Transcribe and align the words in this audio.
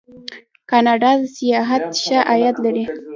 کاناډا 0.69 1.11
د 1.21 1.23
سیاحت 1.37 1.83
ښه 2.03 2.19
عاید 2.29 2.55
لري. 2.65 2.85